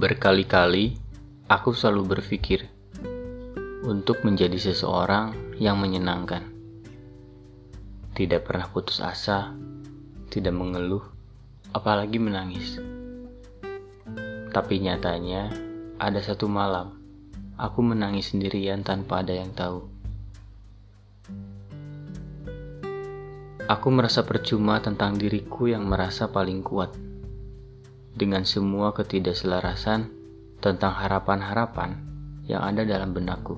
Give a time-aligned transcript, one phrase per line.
[0.00, 0.96] Berkali-kali
[1.44, 2.64] aku selalu berpikir
[3.84, 6.40] untuk menjadi seseorang yang menyenangkan.
[8.16, 9.52] Tidak pernah putus asa,
[10.32, 11.04] tidak mengeluh,
[11.76, 12.80] apalagi menangis.
[14.48, 15.52] Tapi nyatanya,
[16.00, 16.96] ada satu malam
[17.60, 19.84] aku menangis sendirian tanpa ada yang tahu.
[23.68, 27.09] Aku merasa percuma tentang diriku yang merasa paling kuat
[28.20, 30.12] dengan semua ketidakselarasan
[30.60, 31.96] tentang harapan-harapan
[32.44, 33.56] yang ada dalam benakku.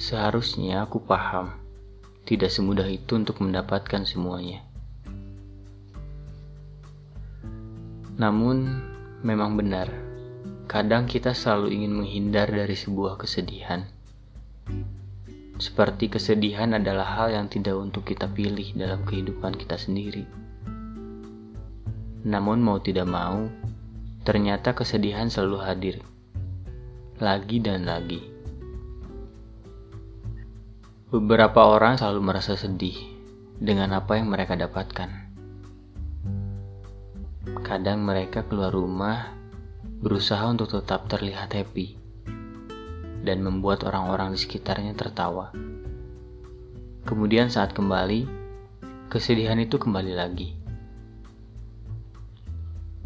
[0.00, 1.60] Seharusnya aku paham,
[2.24, 4.64] tidak semudah itu untuk mendapatkan semuanya.
[8.16, 8.80] Namun,
[9.20, 9.92] memang benar,
[10.64, 13.84] kadang kita selalu ingin menghindar dari sebuah kesedihan.
[15.60, 20.24] Seperti kesedihan adalah hal yang tidak untuk kita pilih dalam kehidupan kita sendiri.
[22.20, 23.48] Namun mau tidak mau,
[24.28, 25.96] ternyata kesedihan selalu hadir.
[27.16, 28.20] Lagi dan lagi.
[31.08, 32.96] Beberapa orang selalu merasa sedih
[33.56, 35.32] dengan apa yang mereka dapatkan.
[37.64, 39.32] Kadang mereka keluar rumah
[40.04, 41.96] berusaha untuk tetap terlihat happy
[43.24, 45.56] dan membuat orang-orang di sekitarnya tertawa.
[47.08, 48.28] Kemudian saat kembali,
[49.08, 50.59] kesedihan itu kembali lagi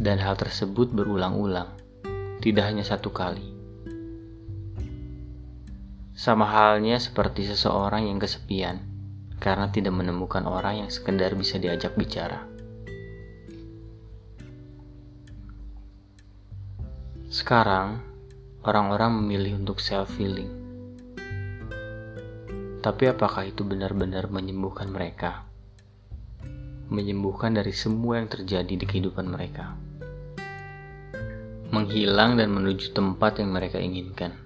[0.00, 1.70] dan hal tersebut berulang-ulang,
[2.42, 3.55] tidak hanya satu kali.
[6.14, 8.78] Sama halnya seperti seseorang yang kesepian
[9.42, 12.47] karena tidak menemukan orang yang sekedar bisa diajak bicara.
[17.34, 17.98] Sekarang,
[18.62, 20.62] orang-orang memilih untuk self-healing.
[22.78, 25.53] Tapi apakah itu benar-benar menyembuhkan mereka?
[26.93, 29.77] Menyembuhkan dari semua yang terjadi di kehidupan mereka
[31.75, 34.39] menghilang dan menuju tempat yang mereka inginkan.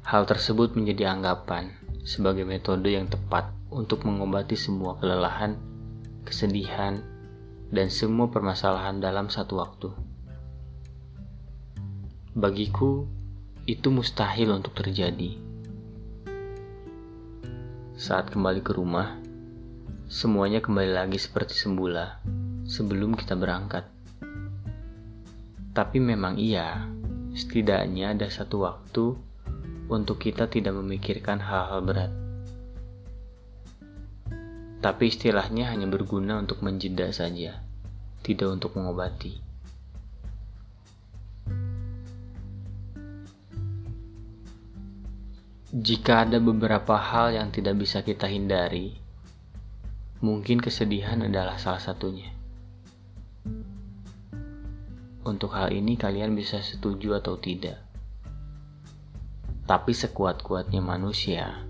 [0.00, 5.60] Hal tersebut menjadi anggapan sebagai metode yang tepat untuk mengobati semua kelelahan,
[6.24, 7.04] kesedihan,
[7.68, 9.88] dan semua permasalahan dalam satu waktu.
[12.32, 13.04] Bagiku,
[13.68, 15.36] itu mustahil untuk terjadi.
[18.00, 19.20] Saat kembali ke rumah,
[20.10, 22.18] semuanya kembali lagi seperti semula
[22.66, 23.86] sebelum kita berangkat.
[25.70, 26.82] Tapi memang iya,
[27.30, 29.14] setidaknya ada satu waktu
[29.86, 32.12] untuk kita tidak memikirkan hal-hal berat.
[34.82, 37.62] Tapi istilahnya hanya berguna untuk menjeda saja,
[38.26, 39.38] tidak untuk mengobati.
[45.70, 48.99] Jika ada beberapa hal yang tidak bisa kita hindari,
[50.20, 52.28] mungkin kesedihan adalah salah satunya.
[55.24, 57.80] Untuk hal ini kalian bisa setuju atau tidak.
[59.64, 61.64] Tapi sekuat-kuatnya manusia,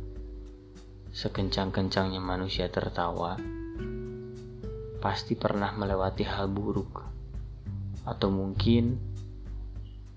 [1.15, 3.39] sekencang-kencangnya manusia tertawa,
[4.99, 7.07] pasti pernah melewati hal buruk.
[8.03, 8.99] Atau mungkin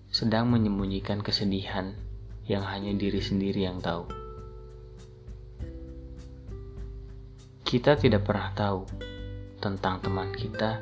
[0.10, 1.94] sedang menyembunyikan kesedihan
[2.50, 4.23] yang hanya diri sendiri yang tahu.
[7.74, 8.86] Kita tidak pernah tahu
[9.58, 10.78] tentang teman kita,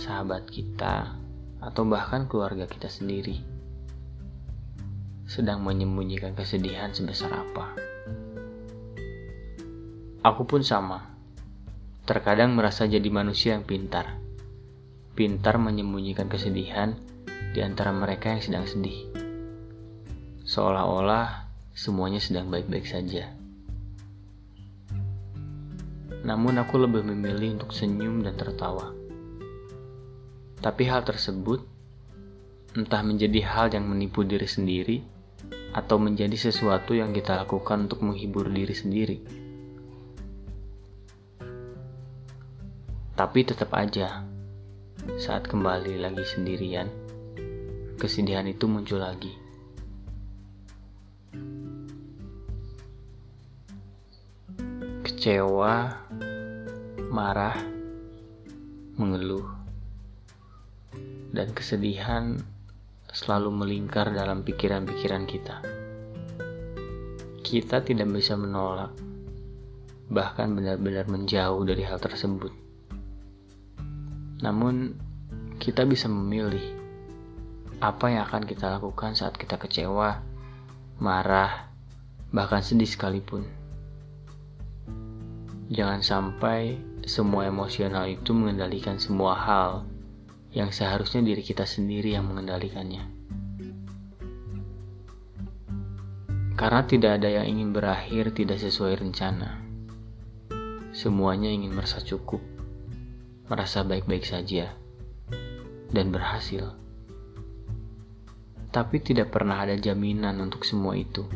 [0.00, 1.12] sahabat kita,
[1.60, 3.36] atau bahkan keluarga kita sendiri
[5.28, 7.76] sedang menyembunyikan kesedihan sebesar apa.
[10.24, 11.04] Aku pun sama.
[12.08, 14.16] Terkadang merasa jadi manusia yang pintar.
[15.12, 16.96] Pintar menyembunyikan kesedihan
[17.52, 19.04] di antara mereka yang sedang sedih.
[20.48, 21.44] Seolah-olah
[21.76, 23.43] semuanya sedang baik-baik saja.
[26.24, 29.04] Namun aku lebih memilih untuk senyum dan tertawa
[30.64, 31.60] tapi hal tersebut
[32.72, 35.04] entah menjadi hal yang menipu diri sendiri
[35.76, 39.16] atau menjadi sesuatu yang kita lakukan untuk menghibur diri sendiri.
[43.12, 44.24] Tapi tetap aja,
[45.20, 46.88] saat kembali lagi sendirian,
[48.00, 49.36] kesedihan itu muncul lagi.
[55.04, 56.03] Kecewa,
[57.14, 57.54] marah,
[58.98, 59.46] mengeluh
[61.30, 62.42] dan kesedihan
[63.06, 65.62] selalu melingkar dalam pikiran-pikiran kita.
[67.38, 68.90] Kita tidak bisa menolak,
[70.10, 72.50] bahkan benar-benar menjauh dari hal tersebut.
[74.42, 74.98] Namun,
[75.62, 76.66] kita bisa memilih
[77.78, 80.18] apa yang akan kita lakukan saat kita kecewa,
[80.98, 81.70] marah,
[82.34, 83.46] bahkan sedih sekalipun.
[85.70, 89.84] Jangan sampai semua emosional itu mengendalikan semua hal
[90.54, 93.04] yang seharusnya diri kita sendiri yang mengendalikannya.
[96.54, 99.60] Karena tidak ada yang ingin berakhir tidak sesuai rencana.
[100.94, 102.38] Semuanya ingin merasa cukup,
[103.50, 104.72] merasa baik-baik saja,
[105.90, 106.72] dan berhasil.
[108.70, 111.26] Tapi tidak pernah ada jaminan untuk semua itu.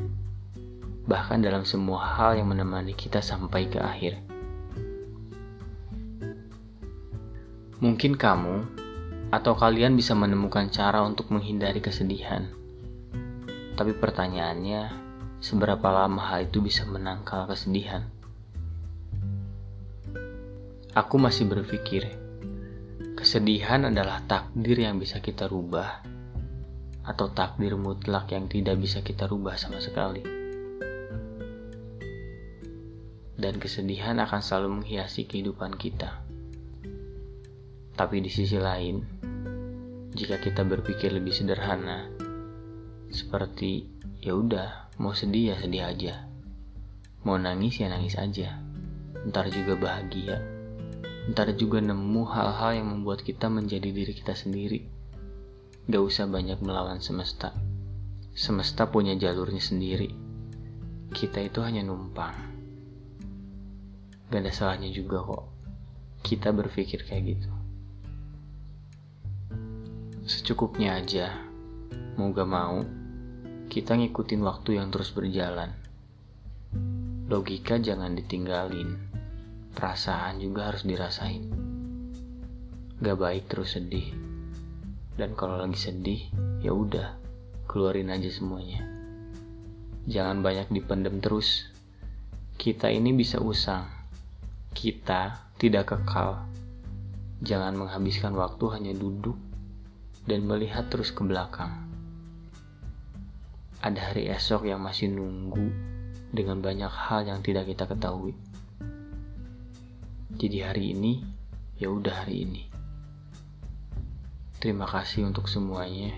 [1.10, 4.37] Bahkan dalam semua hal yang menemani kita sampai ke akhir.
[7.78, 8.66] Mungkin kamu
[9.30, 12.50] atau kalian bisa menemukan cara untuk menghindari kesedihan.
[13.78, 14.90] Tapi pertanyaannya,
[15.38, 18.02] seberapa lama hal itu bisa menangkal kesedihan?
[20.90, 22.10] Aku masih berpikir,
[23.14, 26.02] kesedihan adalah takdir yang bisa kita rubah,
[27.06, 30.26] atau takdir mutlak yang tidak bisa kita rubah sama sekali.
[33.38, 36.27] Dan kesedihan akan selalu menghiasi kehidupan kita.
[37.98, 39.02] Tapi di sisi lain,
[40.14, 42.06] jika kita berpikir lebih sederhana,
[43.10, 43.90] seperti
[44.22, 46.14] ya udah, mau sedih ya sedih aja,
[47.26, 48.62] mau nangis ya nangis aja,
[49.26, 50.58] ntar juga bahagia
[51.28, 54.80] ntar juga nemu hal-hal yang membuat kita menjadi diri kita sendiri.
[55.84, 57.52] Gak usah banyak melawan semesta.
[58.32, 60.08] Semesta punya jalurnya sendiri.
[61.12, 62.32] Kita itu hanya numpang.
[64.32, 65.44] Gak ada salahnya juga kok.
[66.24, 67.50] Kita berpikir kayak gitu.
[70.48, 71.44] Secukupnya aja.
[72.16, 72.80] Mau gak mau,
[73.68, 75.76] kita ngikutin waktu yang terus berjalan.
[77.28, 78.96] Logika jangan ditinggalin
[79.76, 81.52] perasaan juga harus dirasain.
[82.96, 84.08] Gak baik terus sedih.
[85.20, 86.32] Dan kalau lagi sedih,
[86.64, 87.20] ya udah,
[87.68, 88.88] keluarin aja semuanya.
[90.08, 91.68] Jangan banyak dipendem terus.
[92.56, 93.84] Kita ini bisa usang.
[94.72, 96.40] Kita tidak kekal.
[97.44, 99.47] Jangan menghabiskan waktu hanya duduk
[100.28, 101.88] dan melihat terus ke belakang.
[103.80, 105.72] Ada hari esok yang masih nunggu
[106.28, 108.36] dengan banyak hal yang tidak kita ketahui.
[110.36, 111.24] Jadi hari ini,
[111.80, 112.62] ya udah hari ini.
[114.60, 116.12] Terima kasih untuk semuanya.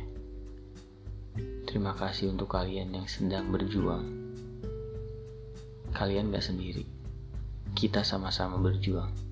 [1.70, 4.10] Terima kasih untuk kalian yang sedang berjuang.
[5.94, 6.82] Kalian gak sendiri.
[7.78, 9.29] Kita sama-sama berjuang.